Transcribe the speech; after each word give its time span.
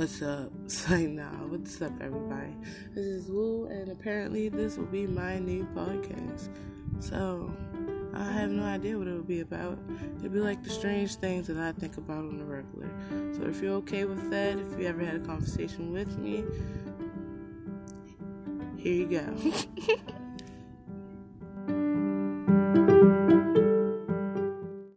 What's 0.00 0.22
up? 0.22 0.50
Say 0.66 1.08
nah, 1.08 1.28
what's 1.48 1.82
up, 1.82 1.92
everybody? 2.00 2.56
This 2.94 3.04
is 3.04 3.30
Wu, 3.30 3.66
and 3.66 3.92
apparently, 3.92 4.48
this 4.48 4.78
will 4.78 4.86
be 4.86 5.06
my 5.06 5.38
new 5.38 5.66
podcast. 5.76 6.48
So, 7.00 7.54
I 8.14 8.32
have 8.32 8.50
no 8.50 8.62
idea 8.62 8.96
what 8.96 9.08
it 9.08 9.12
will 9.12 9.22
be 9.22 9.40
about. 9.40 9.78
It'll 10.16 10.30
be 10.30 10.40
like 10.40 10.64
the 10.64 10.70
strange 10.70 11.16
things 11.16 11.48
that 11.48 11.58
I 11.58 11.72
think 11.72 11.98
about 11.98 12.20
on 12.20 12.38
the 12.38 12.46
regular. 12.46 12.88
So, 13.34 13.42
if 13.42 13.60
you're 13.60 13.74
okay 13.74 14.06
with 14.06 14.30
that, 14.30 14.56
if 14.56 14.80
you 14.80 14.86
ever 14.86 15.04
had 15.04 15.16
a 15.16 15.20
conversation 15.20 15.92
with 15.92 16.16
me, 16.16 16.44
here 18.78 18.94
you 18.94 19.06
go. 19.06 19.96